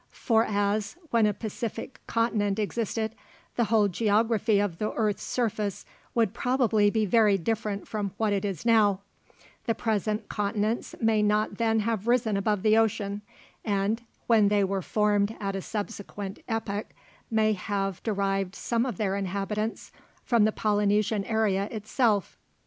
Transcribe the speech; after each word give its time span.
For 0.17 0.43
as, 0.45 0.97
when 1.11 1.27
a 1.27 1.33
Pacific 1.35 1.99
continent 2.07 2.57
existed, 2.57 3.13
the 3.55 3.65
whole 3.65 3.87
geography 3.87 4.59
of 4.59 4.79
the 4.79 4.91
earth's 4.93 5.21
surface 5.21 5.85
would 6.15 6.33
probably 6.33 6.89
be 6.89 7.05
very 7.05 7.37
different 7.37 7.87
from 7.87 8.09
what 8.17 8.33
it 8.33 8.65
now 8.65 8.93
is, 9.29 9.43
the 9.67 9.75
present 9.75 10.27
continents 10.27 10.95
may 10.99 11.21
not 11.21 11.59
then 11.59 11.81
have 11.81 12.07
risen 12.07 12.35
above 12.35 12.63
the 12.63 12.75
ocean, 12.75 13.21
and, 13.63 14.01
when 14.25 14.47
they 14.47 14.63
were 14.63 14.81
formed 14.81 15.37
at 15.39 15.55
a 15.55 15.61
subsequent 15.61 16.39
epoch, 16.47 16.87
may 17.29 17.53
have 17.53 18.01
derived 18.01 18.55
some 18.55 18.87
of 18.87 18.97
their 18.97 19.15
inhabitants 19.15 19.91
from 20.25 20.45
the 20.45 20.51
Polynesian 20.51 21.23
area 21.25 21.65
itself. 21.65 22.39